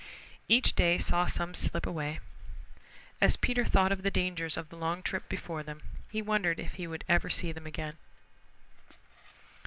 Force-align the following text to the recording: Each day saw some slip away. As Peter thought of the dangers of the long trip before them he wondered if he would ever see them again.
Each 0.47 0.73
day 0.73 0.97
saw 0.97 1.27
some 1.27 1.53
slip 1.53 1.85
away. 1.85 2.19
As 3.21 3.35
Peter 3.37 3.63
thought 3.63 3.91
of 3.91 4.01
the 4.01 4.09
dangers 4.09 4.57
of 4.57 4.69
the 4.69 4.75
long 4.75 5.03
trip 5.03 5.29
before 5.29 5.61
them 5.61 5.83
he 6.09 6.23
wondered 6.23 6.59
if 6.59 6.73
he 6.73 6.87
would 6.87 7.03
ever 7.07 7.29
see 7.29 7.51
them 7.51 7.67
again. 7.67 7.97